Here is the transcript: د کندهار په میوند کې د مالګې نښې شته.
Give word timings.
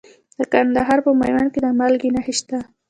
د 0.37 0.41
کندهار 0.53 0.99
په 1.05 1.11
میوند 1.19 1.49
کې 1.53 1.59
د 1.65 1.67
مالګې 1.79 2.09
نښې 2.15 2.33
شته. 2.39 2.57